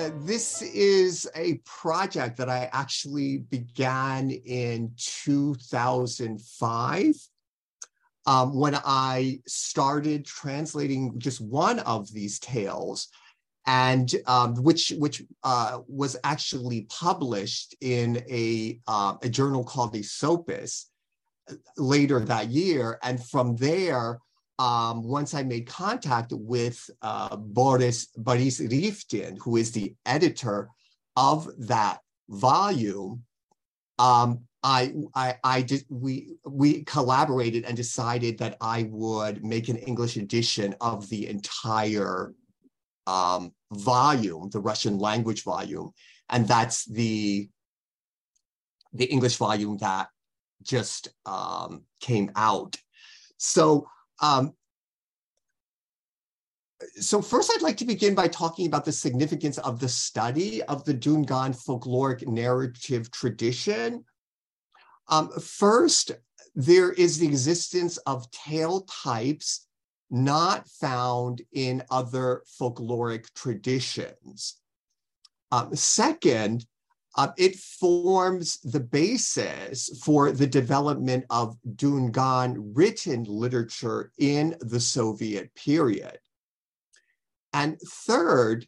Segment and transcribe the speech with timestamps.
[0.00, 7.14] Uh, this is a project that I actually began in 2005
[8.24, 13.08] um, when I started translating just one of these tales,
[13.66, 20.88] and um, which which uh, was actually published in a uh, a journal called Aesopus
[21.50, 24.18] uh, later that year, and from there
[24.60, 30.68] um, once I made contact with uh, Boris Boris Riftin, who is the editor
[31.16, 33.22] of that volume,
[33.98, 39.78] um, I, I, I did, we, we collaborated and decided that I would make an
[39.78, 42.34] English edition of the entire
[43.06, 45.92] um, volume, the Russian language volume,
[46.28, 47.48] and that's the,
[48.92, 50.08] the English volume that
[50.62, 52.76] just um, came out.
[53.38, 53.88] So
[54.20, 54.52] um,
[56.98, 60.84] so first I'd like to begin by talking about the significance of the study of
[60.84, 64.04] the Dungan folkloric narrative tradition.
[65.08, 66.12] Um, first,
[66.54, 69.66] there is the existence of tale types
[70.10, 74.56] not found in other folkloric traditions.
[75.52, 76.66] Um, second,
[77.16, 85.54] uh, it forms the basis for the development of Dungan written literature in the Soviet
[85.54, 86.18] period.
[87.52, 88.66] And third,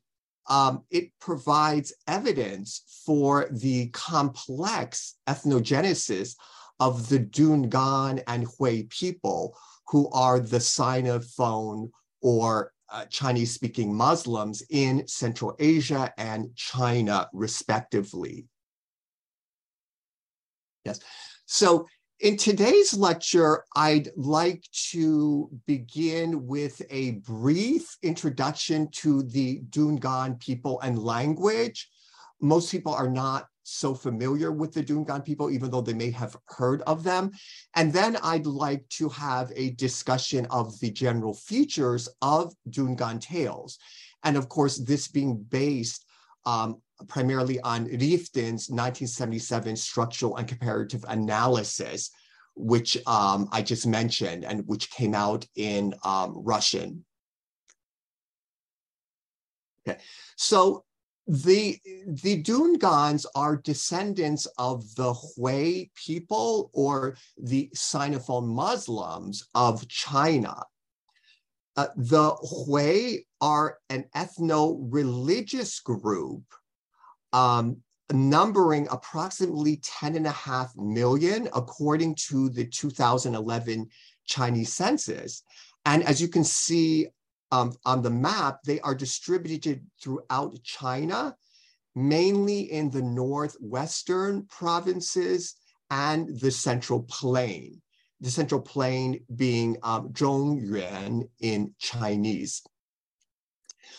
[0.49, 6.35] um, it provides evidence for the complex ethnogenesis
[6.81, 9.57] of the Dungan and Hui people,
[9.89, 11.91] who are the Sinophone
[12.21, 18.47] or uh, Chinese speaking Muslims in Central Asia and China, respectively.
[20.85, 21.01] Yes.
[21.47, 21.87] So
[22.21, 30.81] in today's lecture, I'd like to begin with a brief introduction to the Dungan people
[30.83, 31.91] and language.
[32.41, 36.37] Most people are not so familiar with the Dungan people, even though they may have
[36.47, 37.31] heard of them.
[37.75, 43.79] And then I'd like to have a discussion of the general features of Dungan tales.
[44.25, 46.05] And of course, this being based
[46.45, 52.11] um, primarily on Riftin's 1977 structural and comparative analysis,
[52.55, 57.05] which um, I just mentioned and which came out in um, Russian.
[59.87, 59.99] Okay,
[60.37, 60.85] so
[61.27, 70.63] the the Dungans are descendants of the Hui people or the Sinophone Muslims of China.
[71.77, 76.43] Uh, the Hui are an ethno-religious group
[77.33, 77.79] um,
[78.13, 83.89] numbering approximately 10 and a half million, according to the 2011
[84.27, 85.43] Chinese census.
[85.87, 87.09] And as you can see
[87.53, 91.37] um, on the map, they are distributed throughout China,
[91.95, 95.55] mainly in the northwestern provinces
[95.91, 97.81] and the central plain.
[98.23, 102.63] The central plain being um, Zhongyuan in Chinese.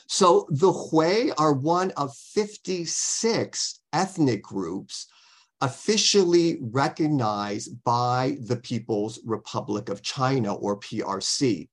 [0.07, 5.07] So the Hui are one of 56 ethnic groups
[5.61, 11.69] officially recognized by the People's Republic of China or PRC.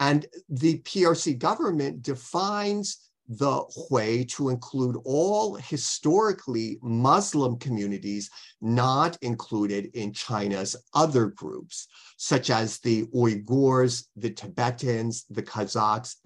[0.00, 8.28] And the PRC government defines the Hui to include all historically Muslim communities
[8.60, 16.16] not included in China's other groups, such as the Uyghurs, the Tibetans, the Kazakhs,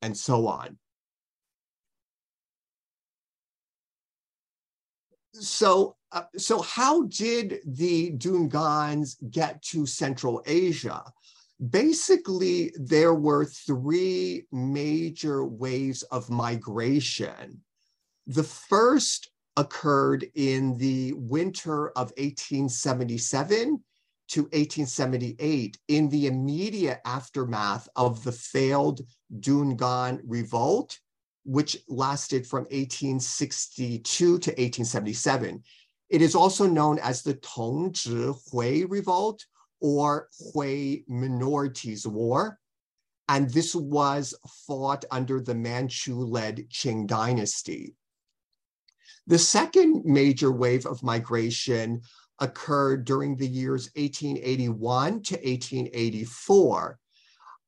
[0.00, 0.78] and so on.
[5.34, 11.02] So, uh, so how did the Dungans get to Central Asia?
[11.58, 17.62] Basically, there were three major waves of migration.
[18.28, 23.82] The first occurred in the winter of 1877
[24.28, 29.00] to 1878 in the immediate aftermath of the failed
[29.40, 31.00] Dungan revolt,
[31.44, 35.62] which lasted from 1862 to 1877.
[36.10, 39.44] It is also known as the Tongzhi Hui Revolt
[39.80, 42.58] or Hui Minorities War.
[43.28, 44.34] And this was
[44.66, 47.94] fought under the Manchu led Qing dynasty.
[49.26, 52.00] The second major wave of migration
[52.38, 56.98] occurred during the years 1881 to 1884.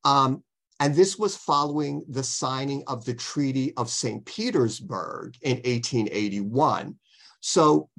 [0.04, 0.42] Um,
[0.78, 4.24] and this was following the signing of the Treaty of St.
[4.24, 6.96] Petersburg in 1881.
[7.40, 7.90] So,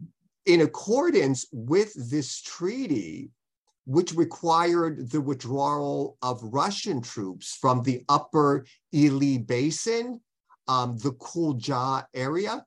[0.47, 3.29] in accordance with this treaty,
[3.85, 10.21] which required the withdrawal of Russian troops from the upper Ili Basin,
[10.67, 12.65] um, the Kulja area,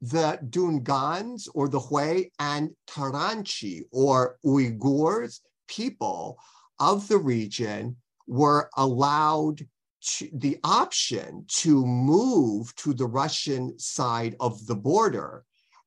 [0.00, 6.38] the Dungans or the Hui and Taranchi or Uyghurs people
[6.80, 7.96] of the region
[8.26, 9.66] were allowed
[10.02, 15.44] to, the option to move to the Russian side of the border.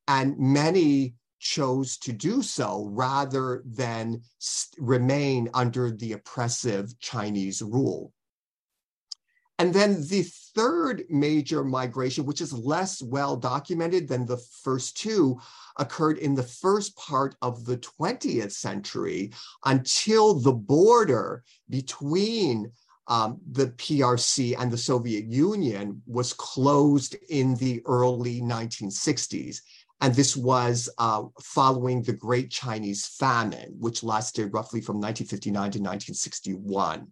[0.08, 1.14] And many
[1.46, 4.20] chose to do so rather than
[4.78, 8.12] remain under the oppressive Chinese rule.
[9.58, 10.22] And then the
[10.54, 15.40] third major migration, which is less well documented than the first two,
[15.78, 19.32] occurred in the first part of the 20th century
[19.64, 22.70] until the border between
[23.08, 29.60] um, the PRC and the Soviet Union was closed in the early 1960s.
[30.00, 35.78] And this was uh, following the Great Chinese Famine, which lasted roughly from 1959 to
[35.78, 37.08] 1961.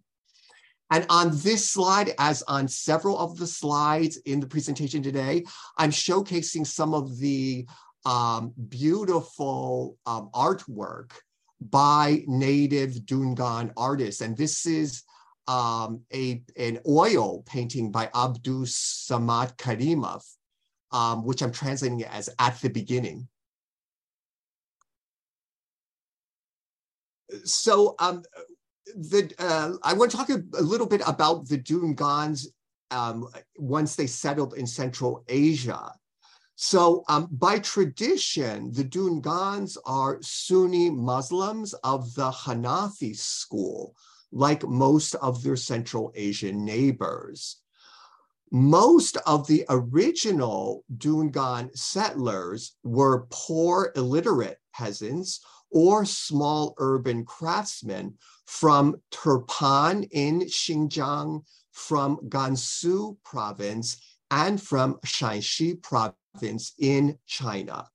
[0.91, 5.43] And on this slide, as on several of the slides in the presentation today,
[5.77, 7.67] I'm showcasing some of the
[8.05, 11.11] um, beautiful um, artwork
[11.59, 14.21] by native Dungan artists.
[14.21, 15.03] And this is
[15.47, 20.23] um, a, an oil painting by Abdus Samad Karimov,
[20.95, 23.27] um, which I'm translating it as at the beginning.
[27.43, 28.23] So um,
[28.95, 32.47] the uh, I want to talk a, a, little bit about the Dungans
[32.91, 33.27] um,
[33.57, 35.91] once they settled in Central Asia.
[36.57, 43.93] So, um, by tradition, the Dungans are Sunni Muslims of the Hanafi school,
[44.31, 47.57] like most of their Central Asian neighbors.
[48.51, 58.95] Most of the original Dungan settlers were poor, illiterate peasants or small urban craftsmen from
[59.11, 63.97] Turpan in Xinjiang, from Gansu province,
[64.31, 67.89] and from Shaanxi province in China.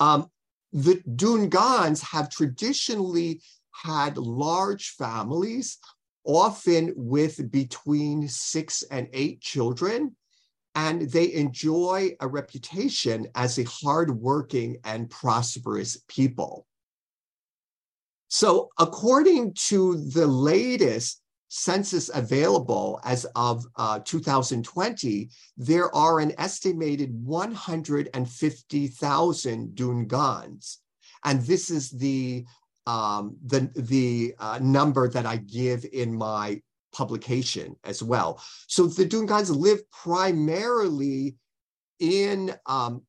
[0.00, 0.30] Um,
[0.72, 5.78] the Dungans have traditionally had large families,
[6.24, 10.14] often with between six and eight children,
[10.74, 16.66] and they enjoy a reputation as a hardworking and prosperous people.
[18.28, 25.28] So, according to the latest census available as of uh, 2020,
[25.58, 30.78] there are an estimated 150,000 Dungans.
[31.24, 32.46] And this is the,
[32.86, 36.60] um, the, the uh, number that I give in my
[36.92, 38.42] publication as well.
[38.66, 41.36] So the Dungans live primarily
[42.00, 43.02] in um,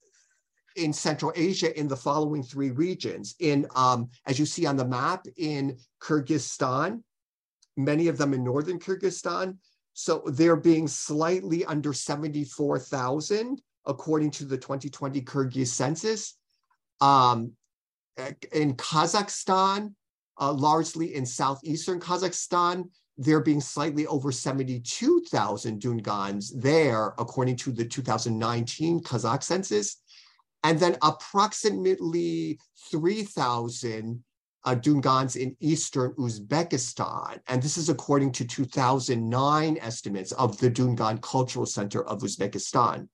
[0.75, 3.35] in Central Asia in the following three regions.
[3.39, 7.03] In, um, as you see on the map, in Kyrgyzstan,
[7.77, 9.57] many of them in northern Kyrgyzstan.
[9.93, 16.37] So they're being slightly under 74,000 according to the 2020 Kyrgyz census.
[17.01, 17.51] Um,
[18.51, 19.93] in Kazakhstan,
[20.39, 27.85] uh, largely in southeastern Kazakhstan, they're being slightly over 72,000 Dungans there, according to the
[27.85, 29.97] 2019 Kazakh census
[30.63, 34.23] and then approximately 3,000
[34.65, 37.39] uh, Dungans in eastern Uzbekistan.
[37.47, 43.09] And this is according to 2009 estimates of the Dungan Cultural Center of Uzbekistan.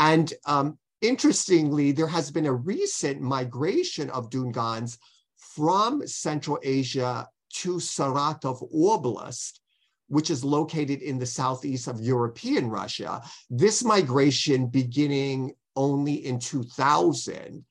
[0.00, 4.98] And um, interestingly, there has been a recent migration of Dungans
[5.36, 9.60] from Central Asia to Saratov Oblast,
[10.08, 13.22] which is located in the southeast of European Russia.
[13.50, 17.64] This migration beginning only in 2000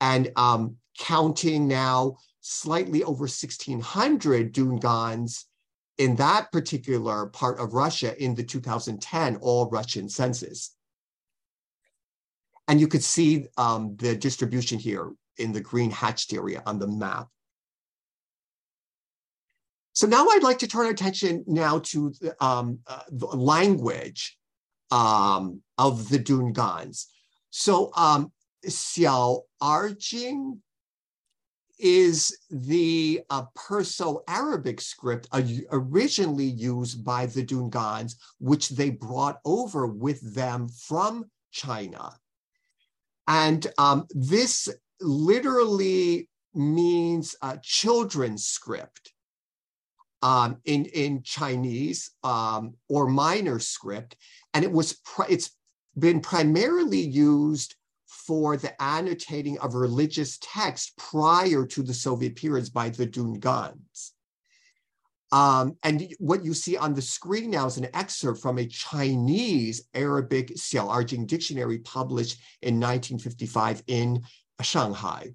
[0.00, 5.44] and um, counting now slightly over 1600 Dungans
[5.98, 10.76] in that particular part of Russia in the 2010 all Russian census.
[12.68, 16.86] And you could see um, the distribution here in the green hatched area on the
[16.86, 17.28] map.
[19.94, 24.38] So now I'd like to turn our attention now to um, uh, the language
[24.92, 27.06] um, of the Dungans.
[27.50, 28.30] So um,
[28.64, 30.58] Xiao Erjing
[31.78, 39.86] is the uh, Perso-Arabic script uh, originally used by the Dungans, which they brought over
[39.86, 42.12] with them from China.
[43.28, 44.68] And um, this
[45.00, 49.12] literally means uh, children's script
[50.22, 54.16] um, in, in Chinese um, or minor script.
[54.54, 55.50] And it was it's
[55.96, 62.88] been primarily used for the annotating of religious text prior to the Soviet periods by
[62.88, 64.12] the Dungans.
[65.30, 69.86] Um, and what you see on the screen now is an excerpt from a Chinese
[69.94, 74.22] Arabic Xiao Erjing dictionary published in 1955 in
[74.62, 75.34] Shanghai.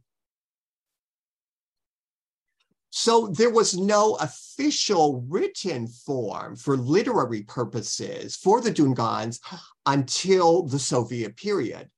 [2.96, 9.40] So there was no official written form for literary purposes for the Dungans
[9.88, 11.90] until the Soviet period.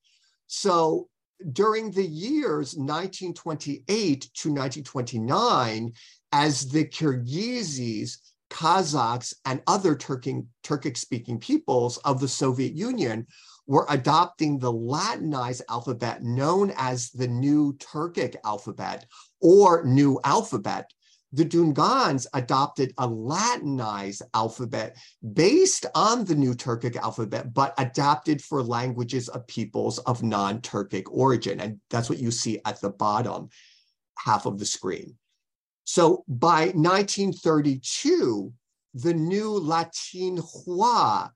[0.48, 1.10] So
[1.52, 3.86] during the years 1928
[4.22, 5.92] to 1929,
[6.32, 8.18] as the Kyrgyzs,
[8.50, 13.26] Kazakhs, and other Turkic speaking peoples of the Soviet Union
[13.68, 19.06] were adopting the Latinized alphabet known as the New Turkic alphabet
[19.42, 20.92] or New Alphabet.
[21.34, 24.98] The Dungans adopted a Latinized alphabet
[25.34, 31.06] based on the New Turkic alphabet, but adapted for languages of peoples of non Turkic
[31.10, 31.60] origin.
[31.60, 33.50] And that's what you see at the bottom
[34.18, 35.18] half of the screen.
[35.86, 38.52] So by 1932,
[38.96, 41.30] the new Latinxua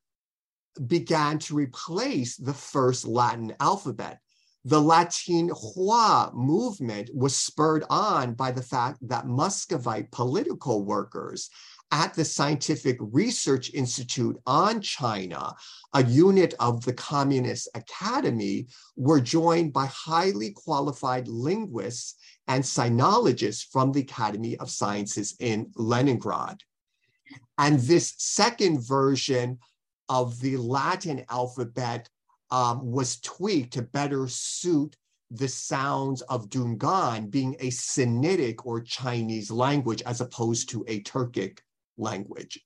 [0.87, 4.19] began to replace the first Latin alphabet.
[4.65, 11.49] The Latinxua movement was spurred on by the fact that Muscovite political workers
[11.91, 15.53] at the Scientific Research Institute on China,
[15.93, 22.15] a unit of the Communist Academy, were joined by highly qualified linguists
[22.49, 26.57] and sinologists from the Academy of Sciences in Leningrad.
[27.59, 29.59] And this second version
[30.09, 32.09] of the Latin alphabet
[32.49, 34.95] um, was tweaked to better suit
[35.29, 41.59] the sounds of Dungan being a Sinitic or Chinese language as opposed to a Turkic
[41.97, 42.59] language.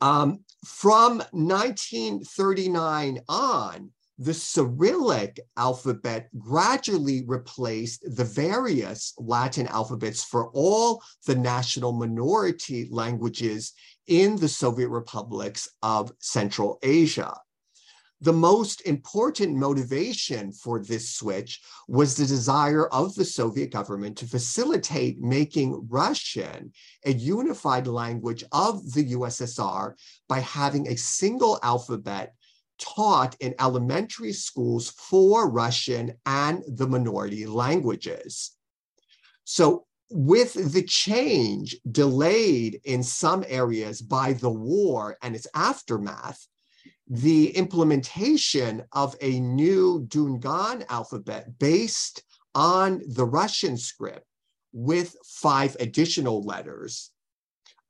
[0.00, 11.02] Um, from 1939 on, the Cyrillic alphabet gradually replaced the various Latin alphabets for all
[11.26, 13.72] the national minority languages
[14.08, 17.32] in the Soviet republics of Central Asia.
[18.20, 24.26] The most important motivation for this switch was the desire of the Soviet government to
[24.26, 26.72] facilitate making Russian
[27.06, 29.94] a unified language of the USSR
[30.28, 32.34] by having a single alphabet
[32.78, 38.52] taught in elementary schools for Russian and the minority languages.
[39.44, 46.46] So, with the change delayed in some areas by the war and its aftermath,
[47.06, 52.22] the implementation of a new Dungan alphabet based
[52.54, 54.24] on the Russian script
[54.72, 57.10] with five additional letters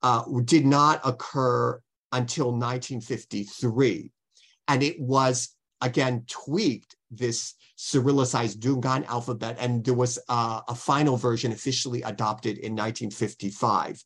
[0.02, 1.80] uh, did not occur
[2.12, 4.10] until 1953
[4.68, 11.16] and it was again tweaked this Cyrillicized Dungan alphabet, and there was uh, a final
[11.16, 14.02] version officially adopted in 1955.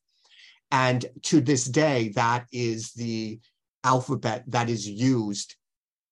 [0.70, 3.40] And to this day, that is the
[3.82, 5.56] alphabet that is used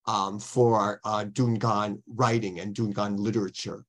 [0.07, 3.85] um, for uh, Dungan writing and Dungan literature.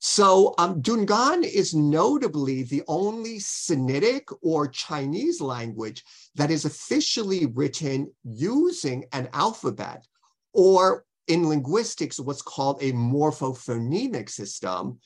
[0.00, 6.04] So um, Dungan is notably the only Sinitic or Chinese language
[6.36, 10.06] that is officially written using an alphabet,
[10.52, 15.00] or in linguistics, what's called a morphophonemic system,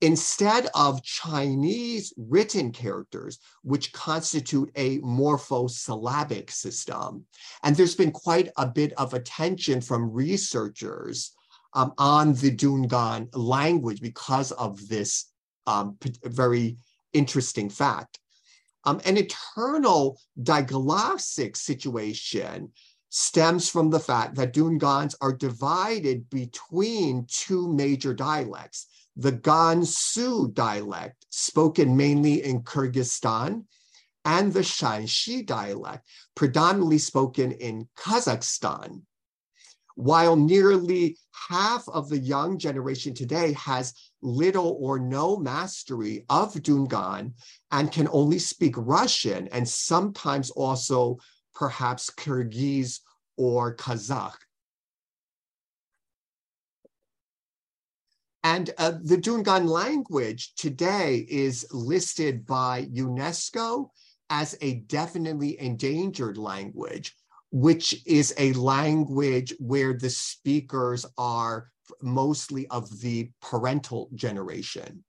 [0.00, 7.24] instead of Chinese written characters, which constitute a morphosyllabic system.
[7.62, 11.32] And there's been quite a bit of attention from researchers
[11.74, 15.26] um, on the Dungan language because of this
[15.66, 16.76] um, very
[17.12, 18.18] interesting fact.
[18.84, 22.72] Um, an eternal diglossic situation
[23.10, 28.86] stems from the fact that Dungans are divided between two major dialects.
[29.16, 33.64] The Gansu dialect, spoken mainly in Kyrgyzstan,
[34.24, 39.02] and the Shaanxi dialect, predominantly spoken in Kazakhstan
[40.02, 41.16] while nearly
[41.48, 47.32] half of the young generation today has little or no mastery of Dungan
[47.70, 51.18] and can only speak Russian and sometimes also
[51.54, 52.98] perhaps Kyrgyz
[53.36, 54.38] or Kazakh.
[58.42, 63.90] And uh, the Dungan language today is listed by UNESCO
[64.30, 67.14] as a definitely endangered language
[67.52, 75.04] which is a language where the speakers are mostly of the parental generation.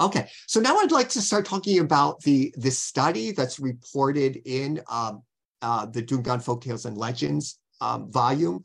[0.00, 4.80] Okay, so now I'd like to start talking about the, the study that's reported in
[4.90, 5.22] um,
[5.62, 8.64] uh, the Dungan Folktales and Legends um, volume.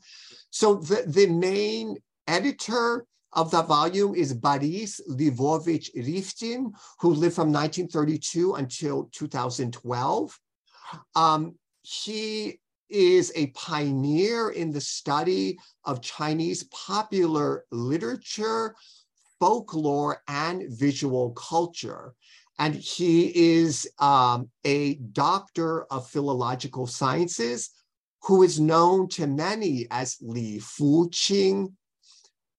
[0.50, 7.52] So the, the main editor of that volume is Boris Lvovich Riftin, who lived from
[7.52, 10.38] 1932 until 2012.
[11.14, 12.58] Um, he
[12.88, 18.74] is a pioneer in the study of Chinese popular literature,
[19.38, 22.14] folklore, and visual culture.
[22.58, 27.70] And he is um, a doctor of philological sciences
[28.22, 31.72] who is known to many as Li Fuqing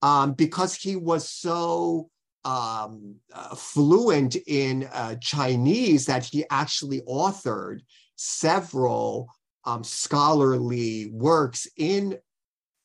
[0.02, 2.10] um, because he was so
[2.44, 7.82] um, uh, fluent in uh, Chinese that he actually authored
[8.16, 9.28] several
[9.66, 12.18] um, scholarly works in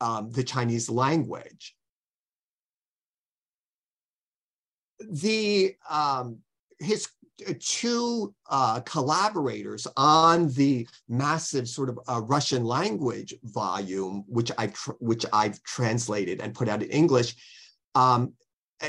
[0.01, 1.75] um, the Chinese language.
[5.01, 6.39] The um,
[6.79, 7.09] his
[7.61, 15.27] two uh, collaborators on the massive sort of uh, Russian language volume, which I which
[15.33, 17.37] I've translated and put out in English,
[17.95, 18.33] um,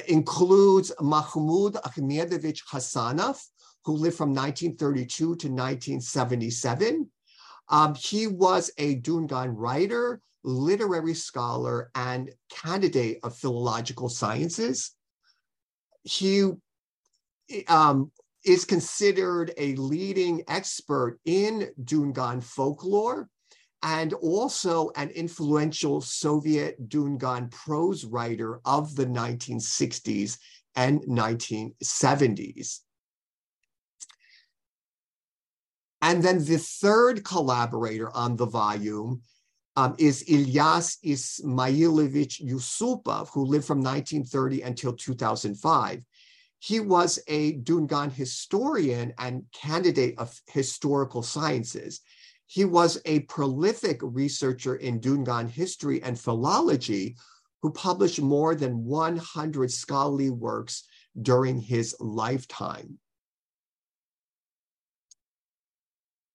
[0.07, 3.41] includes Mahmoud Akhmedovich Hasanov,
[3.85, 7.09] who lived from 1932 to 1977.
[7.69, 14.91] Um, he was a Dungan writer, literary scholar, and candidate of philological sciences.
[16.03, 16.51] He
[17.67, 18.11] um,
[18.47, 23.29] is considered a leading expert in Dungan folklore
[23.83, 30.37] and also an influential Soviet Dungan prose writer of the 1960s
[30.75, 32.79] and 1970s.
[36.01, 39.21] And then the third collaborator on the volume
[39.75, 46.03] um, is Ilyas Ismailovich Yusupov, who lived from 1930 until 2005.
[46.59, 52.01] He was a Dungan historian and candidate of historical sciences.
[52.45, 57.15] He was a prolific researcher in Dungan history and philology
[57.61, 60.83] who published more than 100 scholarly works
[61.21, 62.99] during his lifetime.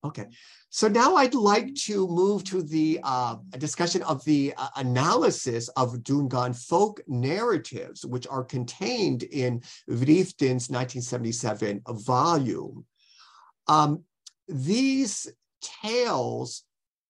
[0.04, 0.26] Okay,
[0.68, 5.94] so now I'd like to move to the uh, discussion of the uh, analysis of
[5.98, 12.84] Dungan folk narratives, which are contained in Riftin's 1977 volume.
[13.68, 14.02] Um,
[14.48, 16.64] these tales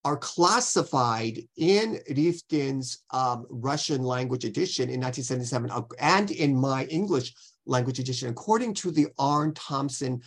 [0.05, 7.33] are classified in Riftin's um, Russian language edition in 1977 uh, and in my English
[7.66, 10.20] language edition according to the Aarne Thompson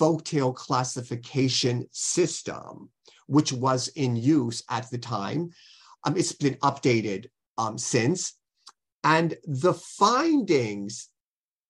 [0.00, 2.90] folktale classification system,
[3.26, 5.50] which was in use at the time.
[6.04, 8.34] Um, it's been updated um, since.
[9.04, 11.08] And the findings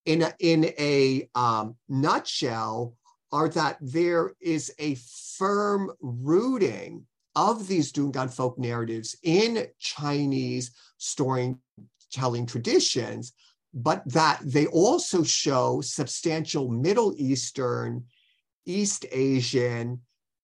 [0.07, 2.95] in a, in a um, nutshell
[3.33, 4.97] are that there is a
[5.37, 7.05] firm rooting
[7.37, 13.33] of these Dungan folk narratives in Chinese storytelling traditions,
[13.83, 18.05] but that they also show substantial Middle Eastern,
[18.67, 20.01] East Asian,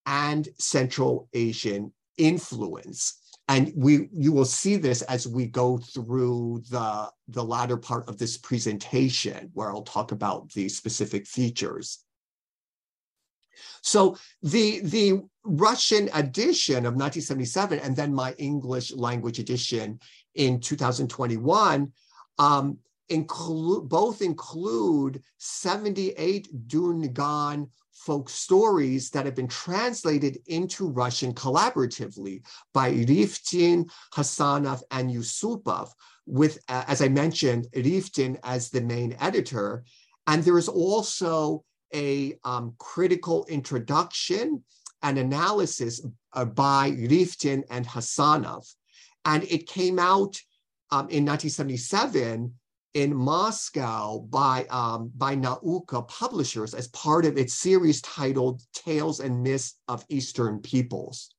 [0.07, 3.21] and Central Asian influence.
[3.49, 8.19] And we you will see this as we go through the, the latter part of
[8.19, 12.05] this presentation, where I'll talk about the specific features.
[13.83, 20.01] So the, the Russian edition of 1977 and then my English language edition
[20.35, 21.93] in 2021
[22.39, 32.43] um, include both include 78 Dungan folk stories that have been translated into Russian collaboratively
[32.73, 35.91] by Riftin, Hasanov, and Yusupov,
[36.27, 39.85] with, uh, as I mentioned, Riftin as the main editor.
[40.27, 41.65] And there is also
[41.95, 44.65] a um, critical introduction
[45.03, 48.67] and analysis uh, by Riftin and Hasanov.
[49.25, 50.37] And it came out
[50.91, 52.53] um, in 1977
[52.95, 59.43] in Moscow by, um, by Nauka Publishers as part of its series titled Tales and
[59.43, 61.35] Myths of Eastern Peoples.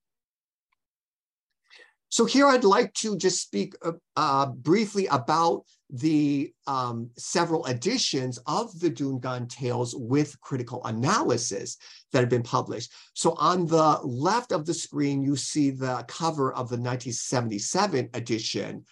[2.09, 8.39] So here I'd like to just speak uh, uh, briefly about the um, several editions
[8.47, 11.77] of the Dungan Tales with critical analysis
[12.11, 12.93] that have been published.
[13.13, 18.85] So on the left of the screen, you see the cover of the 1977 edition,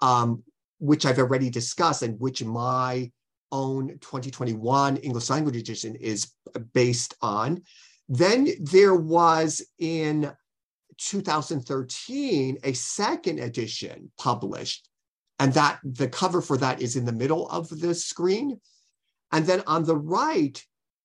[0.00, 0.42] um,
[0.80, 3.12] which I've already discussed and which my
[3.52, 6.32] own 2021 English language edition is
[6.72, 7.62] based on.
[8.08, 10.32] Then there was in
[10.98, 14.88] 2013 a second edition published,
[15.38, 18.60] and that the cover for that is in the middle of the screen.
[19.32, 20.62] And then on the right,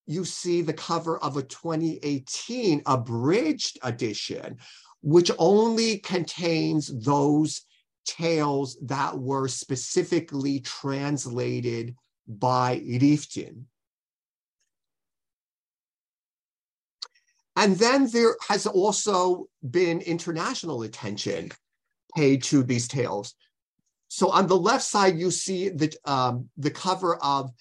[0.08, 4.58] you see the cover of a 2018 abridged edition,
[5.02, 7.62] which only contains those
[8.06, 11.96] tales that were specifically translated
[12.28, 13.64] by Riftin.
[17.56, 21.52] And then there has also been international attention
[22.16, 23.34] paid to these tales.
[24.08, 27.52] So on the left side, you see the, um, the cover of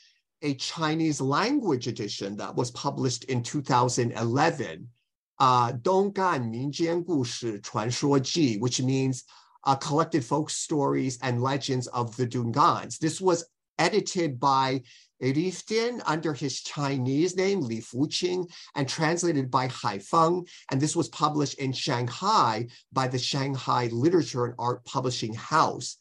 [0.42, 4.88] a Chinese language edition that was published in 2011,
[5.38, 9.24] uh, Donggan Minjian Gushi Chuan Shuo Ji, which means
[9.64, 12.98] uh, collected folk stories and legends of the Dungans.
[12.98, 13.44] This was
[13.78, 14.82] edited by
[15.22, 20.46] Riftin under his Chinese name, Li Fuqing, and translated by Hai Feng.
[20.70, 25.96] And this was published in Shanghai by the Shanghai Literature and Art Publishing House.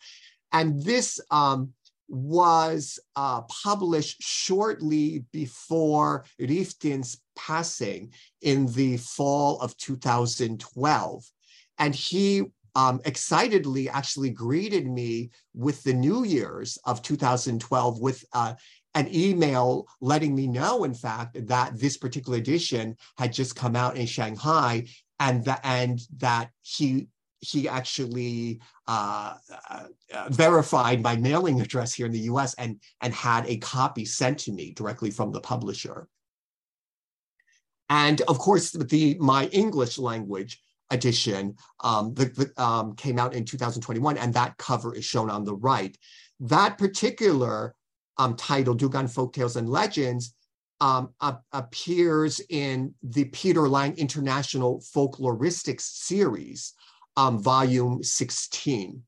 [0.51, 1.73] And this um,
[2.09, 11.25] was uh, published shortly before Riftin's passing in the fall of 2012.
[11.79, 12.43] And he
[12.75, 18.55] um, excitedly actually greeted me with the New Year's of 2012 with uh,
[18.95, 23.97] an email letting me know, in fact, that this particular edition had just come out
[23.97, 24.85] in Shanghai
[25.19, 27.07] and that and that he
[27.39, 29.35] he actually uh,
[29.69, 29.83] uh,
[30.29, 32.53] verified my mailing address here in the U.S.
[32.55, 36.07] and and had a copy sent to me directly from the publisher.
[37.89, 40.61] And of course, the my English language
[40.93, 45.55] edition um, the, um, came out in 2021, and that cover is shown on the
[45.55, 45.97] right.
[46.39, 47.75] That particular
[48.17, 50.33] um, title, Dungan Folktales and Legends,
[50.81, 51.13] um,
[51.53, 56.73] appears in the Peter Lang International Folkloristics Series,
[57.15, 59.01] um, volume 16.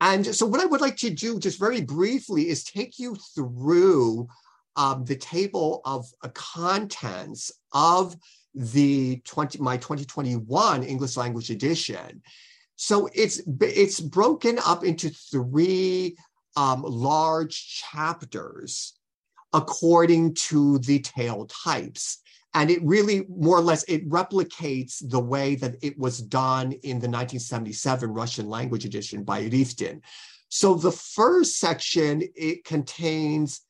[0.00, 4.28] And so what I would like to do just very briefly is take you through
[4.80, 8.16] um, the table of uh, contents of
[8.54, 12.22] the 20, my 2021 English language edition.
[12.76, 16.16] So it's, it's broken up into three
[16.56, 18.94] um, large chapters
[19.52, 22.22] according to the tale types.
[22.54, 26.98] And it really more or less, it replicates the way that it was done in
[26.98, 30.00] the 1977 Russian language edition by Riftin.
[30.48, 33.60] So the first section, it contains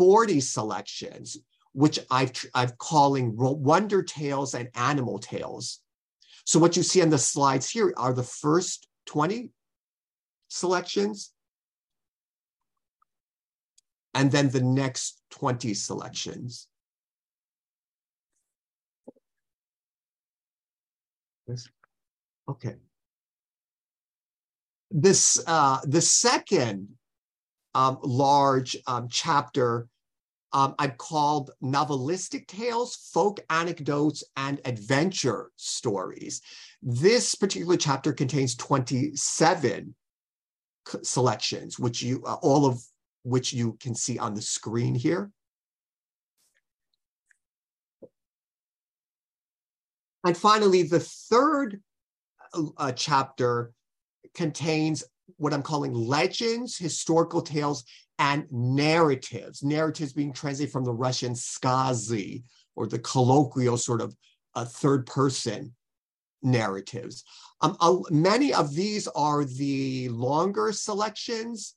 [0.00, 1.36] 40 selections,
[1.72, 5.80] which I've, I've calling wonder tales and animal tales.
[6.46, 9.50] So what you see on the slides here are the first 20
[10.48, 11.32] selections,
[14.14, 16.66] and then the next 20 selections.
[22.48, 22.76] Okay.
[24.90, 26.88] This uh, the second
[27.74, 29.86] um, large um, chapter
[30.52, 36.42] um, I've called novelistic tales, folk anecdotes, and adventure stories.
[36.82, 39.94] This particular chapter contains 27
[41.02, 42.82] selections, which you uh, all of
[43.22, 45.30] which you can see on the screen here.
[50.24, 51.80] And finally, the third
[52.76, 53.72] uh, chapter
[54.34, 55.04] contains
[55.36, 57.84] what I'm calling legends, historical tales,
[58.20, 59.64] and narratives.
[59.64, 62.44] Narratives being translated from the Russian skazy
[62.76, 64.14] or the colloquial sort of
[64.54, 65.74] uh, third person
[66.42, 67.24] narratives.
[67.62, 71.74] Um, uh, many of these are the longer selections,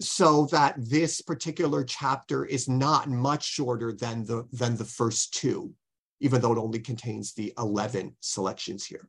[0.00, 5.72] so that this particular chapter is not much shorter than the, than the first two,
[6.20, 9.08] even though it only contains the 11 selections here.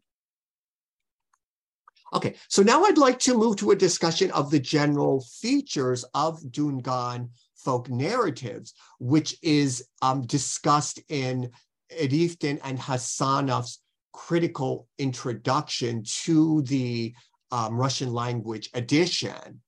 [2.13, 6.41] Okay, so now I'd like to move to a discussion of the general features of
[6.41, 11.51] Dungan folk narratives, which is um, discussed in
[11.91, 13.79] Riftin and Hassanov's
[14.11, 17.13] critical introduction to the
[17.51, 19.61] um, Russian language edition.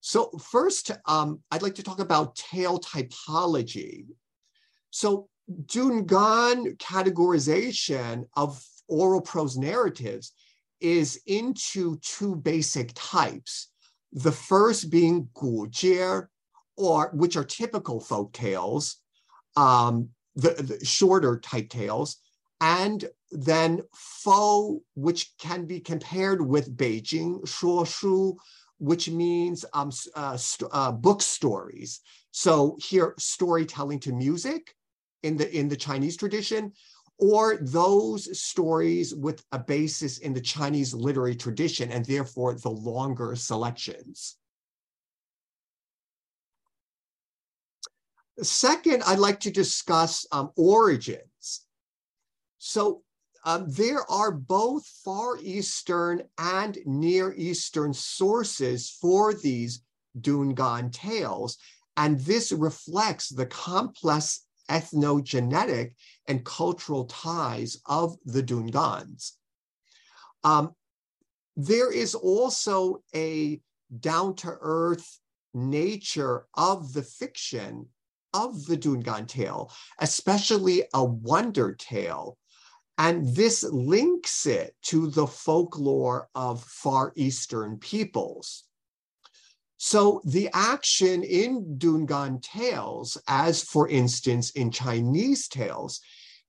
[0.00, 4.06] So first, um, I'd like to talk about tale typology.
[4.90, 10.32] So Dungan categorization of oral prose narratives
[10.80, 13.68] is into two basic types.
[14.12, 16.26] The first being gujie,
[16.76, 18.96] or which are typical folk tales,
[19.56, 22.18] um, the, the, shorter type tales,
[22.60, 28.36] and then fo, which can be compared with Beijing shuoshu,
[28.78, 30.38] which means um, uh,
[30.72, 32.00] uh, book stories.
[32.30, 34.74] So here, storytelling to music
[35.22, 36.72] in the in the Chinese tradition,
[37.18, 43.34] or those stories with a basis in the Chinese literary tradition and therefore the longer
[43.36, 44.36] selections.
[48.42, 51.64] Second, I'd like to discuss um, origins.
[52.58, 53.02] So
[53.46, 59.82] um, there are both Far Eastern and Near Eastern sources for these
[60.20, 61.56] Dungan tales,
[61.96, 65.92] and this reflects the complex ethnogenetic
[66.26, 69.32] and cultural ties of the Dungans.
[70.44, 70.74] Um,
[71.56, 73.60] there is also a
[74.00, 75.18] down to earth
[75.54, 77.88] nature of the fiction
[78.34, 82.36] of the Dungan tale, especially a wonder tale.
[82.98, 88.65] And this links it to the folklore of Far Eastern peoples.
[89.78, 96.00] So the action in Dungan tales, as for instance in Chinese tales,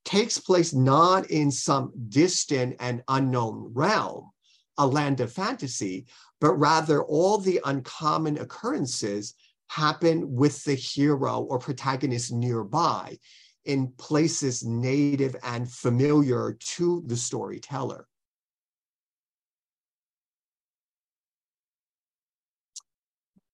[0.05, 4.31] takes place not in some distant and unknown realm,
[4.77, 6.05] a land of fantasy,
[6.39, 9.33] but rather all the uncommon occurrences
[9.69, 13.17] happen with the hero or protagonist nearby
[13.65, 18.07] in places native and familiar to the storyteller.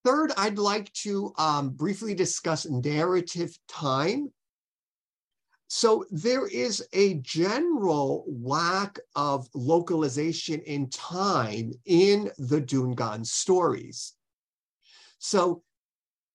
[0.04, 4.32] Third, I'd like to um, briefly discuss narrative time.
[5.68, 14.14] So there is a general lack of localization in time in the Dungan stories.
[15.20, 15.64] So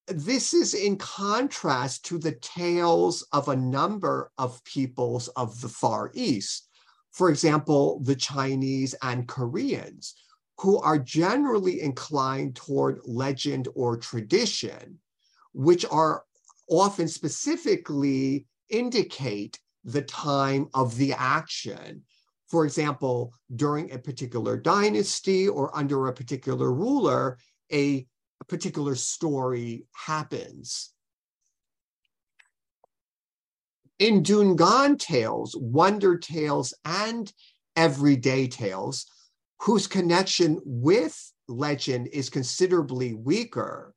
[0.07, 6.11] this is in contrast to the tales of a number of peoples of the Far
[6.15, 6.67] East.
[7.11, 10.15] For example, the Chinese and Koreans,
[10.59, 14.99] who are generally inclined toward legend or tradition,
[15.53, 16.23] which are
[16.69, 22.01] often specifically indicate the time of the action.
[22.49, 27.37] For example, during a particular dynasty or under a particular ruler,
[27.71, 28.05] a,
[28.41, 30.91] a particular story happens.
[33.97, 37.31] In Dungan tales, wonder tales, and
[37.75, 39.05] everyday tales,
[39.61, 43.93] whose connection with legend is considerably weaker,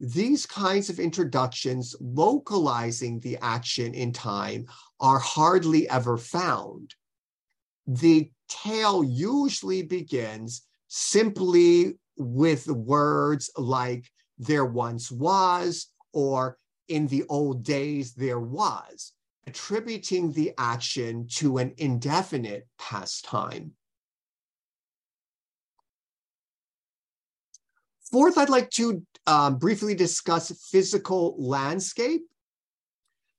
[0.00, 4.66] these kinds of introductions localizing the action in time
[5.00, 6.94] are hardly ever found.
[7.86, 17.62] The tale usually begins simply with words like there once was or in the old
[17.62, 19.12] days there was,
[19.46, 23.75] attributing the action to an indefinite past time.
[28.12, 32.22] Fourth, I'd like to um, briefly discuss physical landscape.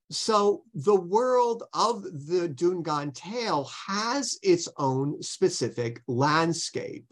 [0.10, 7.06] So the world of the Dungan tale has its own specific landscape.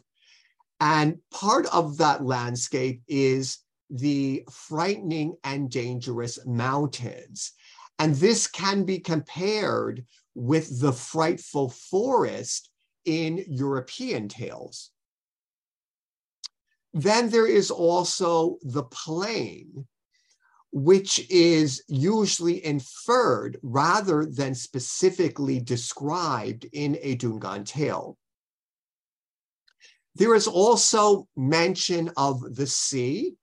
[0.80, 7.54] And part of that landscape is the frightening and dangerous mountains.
[8.00, 12.70] And this can be compared with the frightful forest
[13.06, 14.91] in European tales.
[16.96, 19.86] Then there is also the plain,
[20.72, 28.18] which is usually inferred rather than specifically described in a Dungan tale.
[30.16, 33.36] There is also mention of the sea,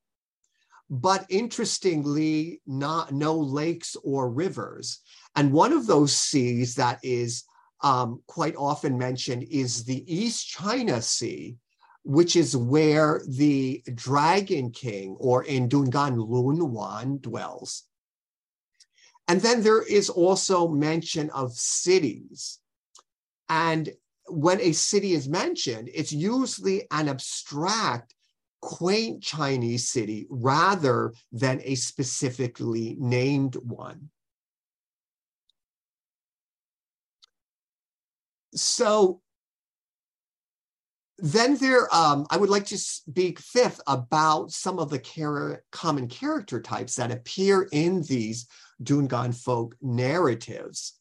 [0.88, 5.00] but interestingly, not no lakes or rivers.
[5.36, 7.44] And one of those seas that is
[7.82, 11.58] um, quite often mentioned is the East China Sea,
[12.04, 17.84] which is where the Dragon King, or in Dungan, Lun Wan, dwells.
[19.28, 22.58] And then there is also mention of cities.
[23.48, 23.90] And
[24.26, 28.14] when a city is mentioned, it's usually an abstract,
[28.60, 34.10] quaint Chinese city rather than a specifically named one.
[38.54, 39.20] So
[41.18, 46.08] then there, um, I would like to speak fifth about some of the char common
[46.08, 48.46] character types that appear in these
[48.82, 50.94] Dungan folk narratives.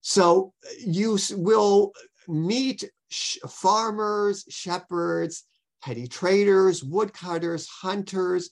[0.00, 1.92] So you will
[2.26, 5.44] meet sh farmers, shepherds,
[5.82, 8.50] petty traders, woodcutters, hunters,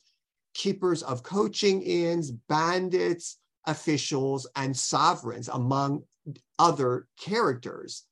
[0.55, 6.03] keepers of coaching inns, bandits, officials, and sovereigns, among
[6.59, 8.05] other characters.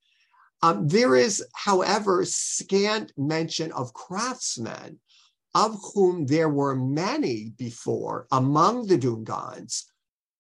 [0.63, 5.01] Um, there is, however, scant mention of craftsmen,
[5.55, 9.85] of whom there were many before among the Dungans,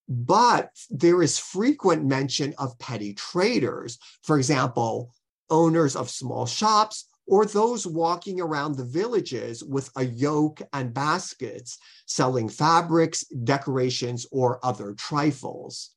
[0.08, 5.14] but there is frequent mention of petty traders, for example,
[5.48, 11.78] owners of small shops or those walking around the villages with a yoke and baskets,
[12.06, 15.90] selling fabrics, decorations, or other trifles.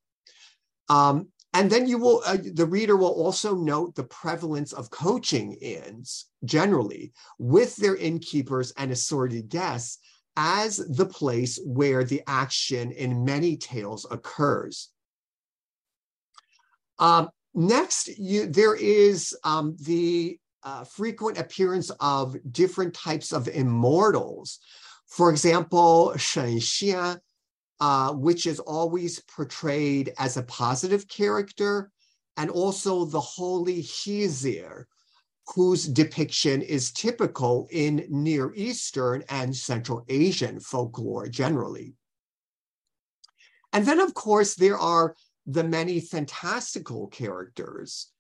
[0.90, 5.54] Um, and then you will, uh, the reader will also note the prevalence of coaching
[5.54, 10.00] inns generally with their innkeepers and assorted guests
[10.36, 14.90] as the place where the action in many tales occurs.
[16.98, 24.60] Um, next, you, there is um, the uh, frequent appearance of different types of immortals.
[25.08, 27.20] For example, Shen Xian,
[27.84, 31.92] uh, which is always portrayed as a positive character,
[32.38, 34.86] and also the holy Hezir,
[35.54, 41.94] whose depiction is typical in Near Eastern and Central Asian folklore generally.
[43.74, 48.14] And then, of course, there are the many fantastical characters.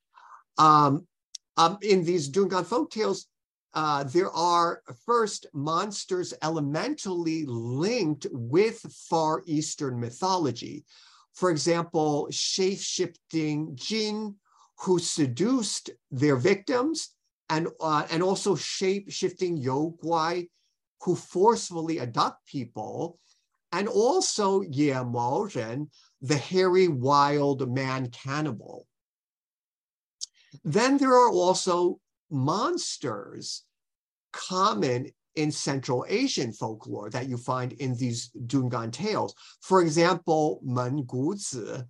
[0.57, 1.07] Um,
[1.55, 3.27] um, in these Dungan folk tales,
[3.73, 10.85] uh, there are first monsters elementally linked with Far Eastern mythology.
[11.33, 14.35] For example, shape shifting jinn
[14.79, 17.09] who seduced their victims,
[17.49, 20.49] and, uh, and also shape shifting Youguai
[21.01, 23.19] who forcefully abduct people,
[23.71, 25.89] and also Ye Ren,
[26.21, 28.87] the hairy wild man cannibal.
[30.63, 31.99] Then there are also
[32.33, 33.63] monsters
[34.31, 39.33] common in Central Asian folklore that you find in these Dungan tales.
[39.61, 41.85] For example, Men Guzi,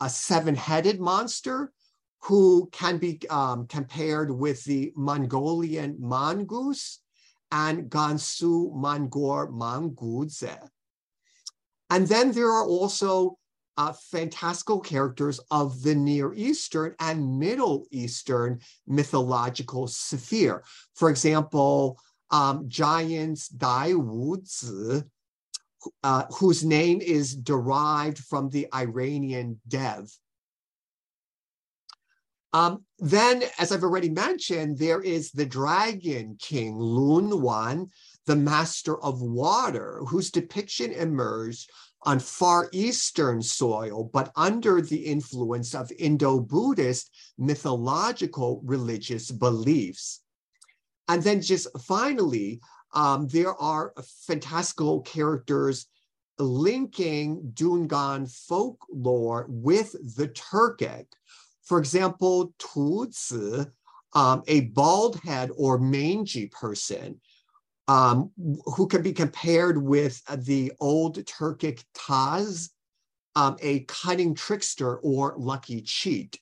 [0.00, 1.72] a seven-headed monster
[2.22, 7.00] who can be um, compared with the Mongolian mangus
[7.50, 10.68] and Gansu Mongor Manguze.
[11.88, 13.38] And then there are also
[13.80, 20.62] uh, fantastical characters of the Near Eastern and Middle Eastern mythological sphere.
[20.94, 21.98] For example,
[22.30, 25.02] um, giants Dai Wu Zi,
[26.04, 30.12] uh, whose name is derived from the Iranian Dev.
[32.52, 37.88] Um, then, as I've already mentioned, there is the Dragon King, Lun Wan,
[38.26, 41.70] the master of water, whose depiction emerged
[42.04, 50.22] on Far Eastern soil, but under the influence of Indo Buddhist mythological religious beliefs.
[51.08, 52.60] And then, just finally,
[52.94, 53.92] um, there are
[54.26, 55.86] fantastical characters
[56.38, 61.06] linking Dungan folklore with the Turkic.
[61.62, 63.66] For example, Tu Zi,
[64.14, 67.20] um, a bald head or mangy person,
[67.90, 68.30] um,
[68.76, 72.70] who can be compared with the old Turkic Taz,
[73.34, 76.38] um, a cunning trickster or lucky cheat.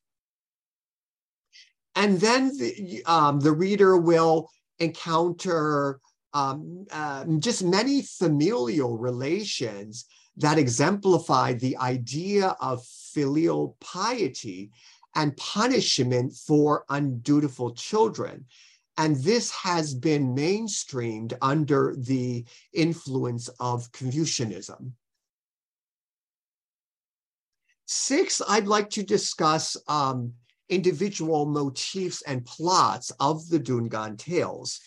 [1.94, 6.00] And then the, um, the reader will encounter
[6.34, 10.04] um, uh, just many familial relations
[10.36, 14.70] that exemplify the idea of filial piety
[15.14, 18.44] and punishment for undutiful children.
[18.98, 24.92] And this has been mainstreamed under the influence of Confucianism.
[27.86, 30.32] Six, I'd like to discuss um,
[30.68, 34.80] individual motifs and plots of the Dungan tales.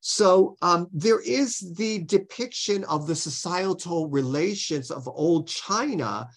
[0.00, 6.28] So um, there is the depiction of the societal relations of old China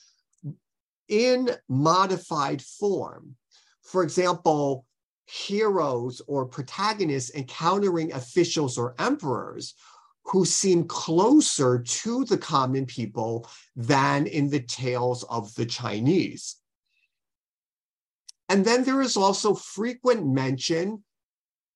[1.09, 3.35] in modified form.
[3.83, 4.86] For example,
[5.27, 9.75] heroes or protagonists encountering officials or emperors
[10.23, 16.57] who seem closer to the common people than in the tales of the Chinese.
[18.49, 21.03] And then there is also frequent mention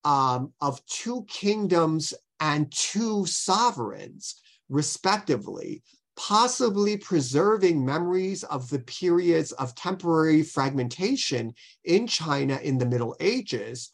[0.04, 5.84] um, of two kingdoms and two sovereigns, respectively,
[6.16, 11.53] possibly preserving memories of the periods of temporary fragmentation
[11.84, 13.89] in China in the Middle Ages,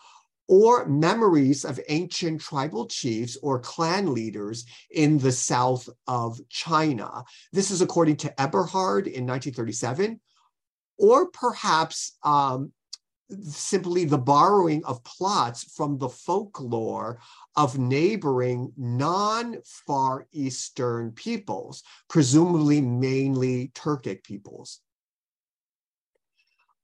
[0.48, 7.24] or memories of ancient tribal chiefs or clan leaders in the south of China.
[7.52, 10.20] This is according to Eberhard in 1937,
[10.98, 12.72] or perhaps um,
[13.42, 17.20] simply the borrowing of plots from the folklore
[17.56, 24.80] of neighboring non-Far Eastern peoples, presumably mainly Turkic peoples.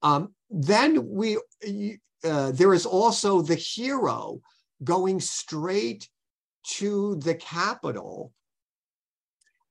[0.01, 1.37] Um, then we,
[2.25, 4.41] uh, there is also the hero
[4.83, 6.09] going straight
[6.63, 8.33] to the capital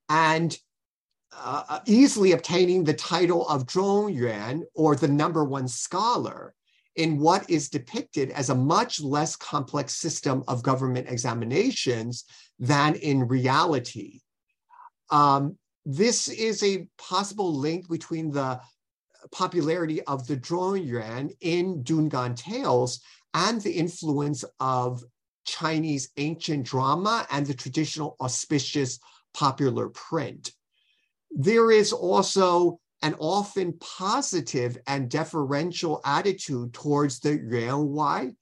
[0.08, 0.56] and
[1.34, 6.54] uh, easily obtaining the title of Zhuangyuan or the number one scholar
[6.96, 12.24] in what is depicted as a much less complex system of government examinations
[12.58, 14.20] than in reality.
[15.10, 18.60] Um, this is a possible link between the
[19.30, 23.00] popularity of the Zhuangyuan in Dungan tales
[23.34, 25.02] and the influence of
[25.44, 28.98] Chinese ancient drama and the traditional auspicious
[29.34, 30.52] popular print.
[31.30, 38.32] There is also an often positive and deferential attitude towards the Yuan Wai,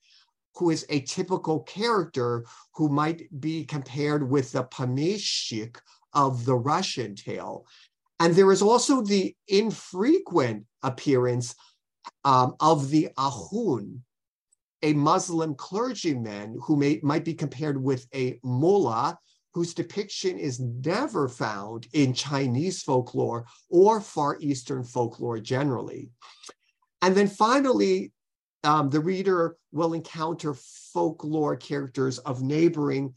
[0.56, 2.44] who is a typical character
[2.74, 5.78] who might be compared with the pomeshchik
[6.12, 7.66] of the Russian tale.
[8.18, 11.54] And there is also the infrequent appearance
[12.24, 14.00] um, of the Ahun,
[14.82, 19.18] a Muslim clergyman who may, might be compared with a mullah
[19.52, 26.10] whose depiction is never found in Chinese folklore or Far Eastern folklore generally.
[27.02, 28.12] And then finally,
[28.62, 33.14] um, the reader will encounter folklore characters of neighboring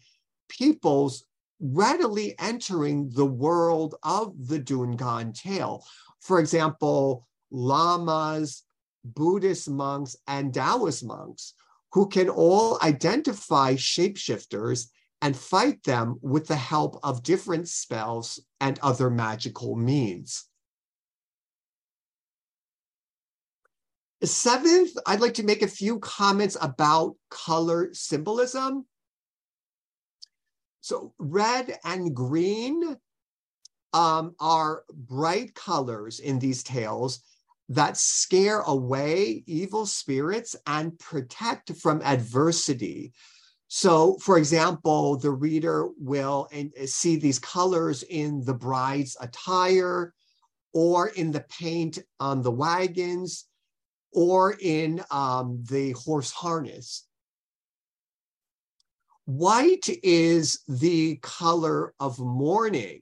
[0.49, 1.25] peoples
[1.59, 5.85] readily entering the world of the Dungan tale.
[6.21, 8.63] For example, lamas,
[9.03, 11.53] Buddhist monks, and Taoist monks,
[11.91, 14.87] who can all identify shapeshifters
[15.23, 20.49] and fight them with the help of different spells and other magical means.
[24.21, 28.85] Seventh, I'd like to make a few comments about color symbolism.
[30.81, 32.97] So red and green
[33.93, 37.21] um, are bright colors in these tales
[37.69, 43.13] that scare away evil spirits and protect from adversity.
[43.75, 50.13] So, for example, the reader will uh, see these colors in the bride's attire,
[50.75, 53.45] or in the paint on the wagons,
[54.11, 57.07] or in um, the horse harness.
[59.25, 63.01] White is the color of mourning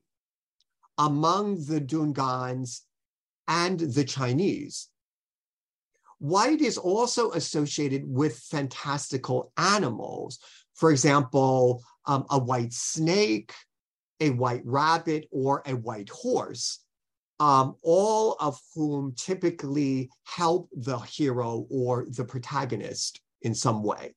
[0.98, 2.80] among the Dungans
[3.46, 4.88] and the Chinese.
[6.20, 10.38] White is also associated with fantastical animals.
[10.82, 13.54] For example, um, a white snake,
[14.20, 16.80] a white rabbit, or a white horse,
[17.40, 24.16] um, all of whom typically help the hero or the protagonist in some way.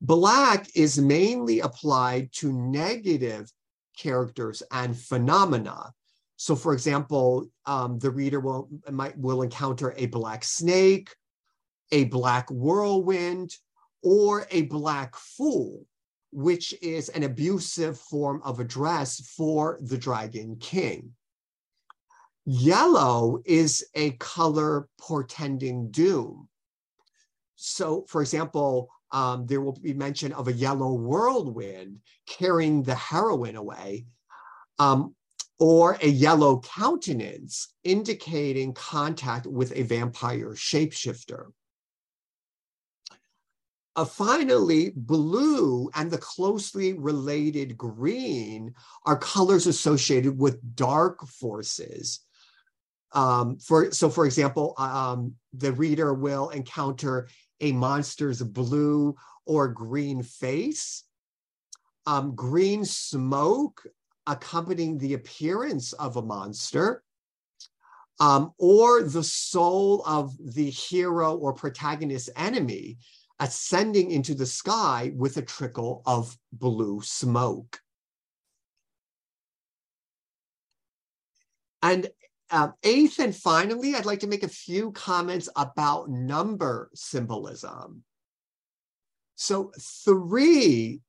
[0.00, 3.50] Black is mainly applied to negative
[3.98, 5.92] characters and phenomena.
[6.36, 11.10] So, for example, um, the reader will might will encounter a black snake,
[11.90, 13.56] a black whirlwind,
[14.02, 15.86] or a black fool,
[16.32, 21.12] which is an abusive form of address for the Dragon King.
[22.44, 26.48] Yellow is a color portending doom.
[27.56, 33.56] So, for example, um, there will be mention of a yellow whirlwind carrying the heroine
[33.56, 34.06] away.
[34.78, 35.14] Um,
[35.62, 41.52] or a yellow countenance indicating contact with a vampire shapeshifter.
[43.94, 48.72] Uh, finally, blue and the closely related green
[49.04, 52.20] are colors associated with dark forces.
[53.12, 57.28] Um, for so, for example, um, the reader will encounter
[57.60, 59.14] a monster's blue
[59.44, 61.04] or green face,
[62.06, 63.82] um, green smoke
[64.26, 67.02] accompanying the appearance of a monster,
[68.20, 72.96] um, or the soul of the hero or protagonist enemy
[73.42, 77.80] ascending into the sky with a trickle of blue smoke.
[81.82, 82.08] And
[82.52, 88.04] uh, eighth and finally, I'd like to make a few comments about number symbolism.
[89.34, 89.72] So
[90.04, 91.00] three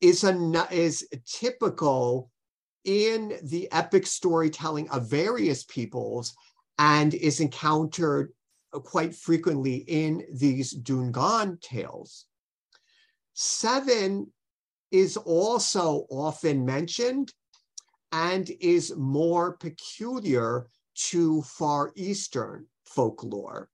[0.00, 2.30] is a is typical
[2.84, 6.34] in the epic storytelling of various peoples
[6.78, 8.32] and is encountered
[8.80, 12.26] quite frequently in these Dungan tales.
[13.34, 14.32] Seven
[14.90, 17.32] is also often mentioned
[18.12, 23.68] and is more peculiar to Far Eastern folklore.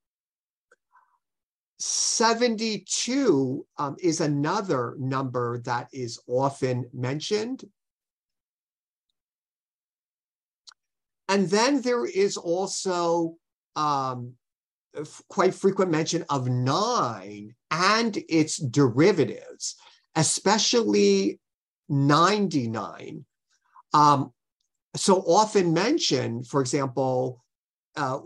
[1.80, 7.64] 72 um, is another number that is often mentioned
[11.28, 13.36] And then there is also
[13.76, 14.32] um,
[15.28, 19.76] quite frequent mention of nine and its derivatives.
[20.16, 21.38] especially
[21.88, 23.24] 99.
[23.94, 24.32] Um,
[24.96, 27.44] so often mentioned, for example,
[27.96, 28.18] uh,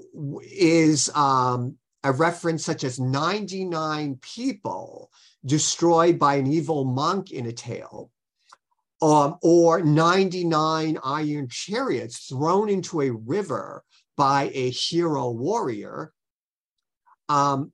[0.42, 5.10] is um, a reference such as 99 people
[5.44, 8.10] destroyed by an evil monk in a tale,
[9.00, 13.84] um, or 99 iron chariots thrown into a river
[14.16, 16.12] by a hero warrior.
[17.32, 17.72] Um,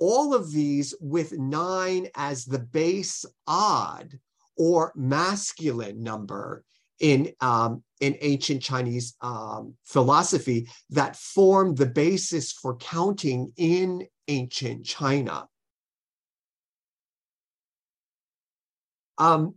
[0.00, 4.18] all of these with nine as the base odd
[4.56, 6.64] or masculine number
[6.98, 14.84] in um, in ancient Chinese um, philosophy that formed the basis for counting in ancient
[14.84, 15.46] China.
[19.16, 19.54] Um,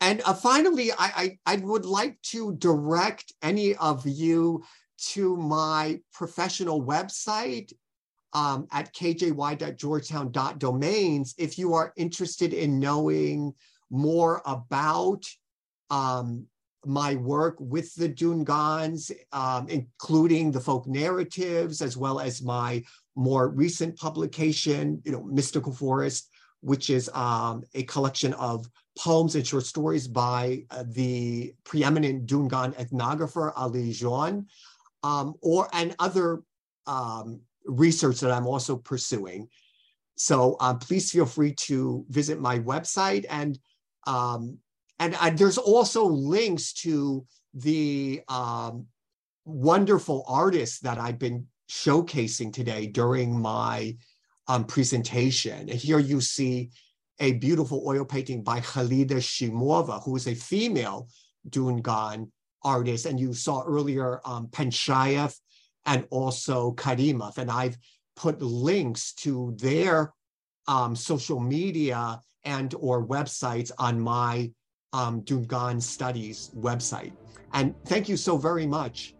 [0.00, 4.64] and uh, finally, I, I, I would like to direct any of you
[5.12, 7.72] to my professional website
[8.32, 13.52] um, at kjy.georgetown.domains if you are interested in knowing
[13.90, 15.24] more about
[15.90, 16.46] um,
[16.86, 22.82] my work with the Dungans, um, including the folk narratives, as well as my
[23.16, 28.66] more recent publication, you know, Mystical Forest, which is um, a collection of
[28.98, 34.46] poems and short stories by uh, the preeminent Dungan ethnographer Ali Dzhon,
[35.02, 36.42] um, or and other
[36.86, 39.48] um, research that I'm also pursuing.
[40.16, 43.58] So um, please feel free to visit my website and
[44.06, 44.58] um,
[44.98, 48.86] and, there's also links to the um,
[49.46, 53.96] wonderful artists that I've been showcasing today during my
[54.46, 55.70] um, presentation.
[55.70, 56.70] And here you see
[57.18, 61.08] a beautiful oil painting by Khalida Shimova, who is a female
[61.48, 62.30] Dungan
[62.62, 63.06] artist.
[63.06, 64.48] And you saw earlier um,
[65.86, 67.38] and also Karimov.
[67.38, 67.76] And I've
[68.16, 70.12] put links to their
[70.68, 74.50] um, social media and or websites on my
[74.92, 77.12] um, Dungan Studies website.
[77.52, 79.14] And thank you so very much.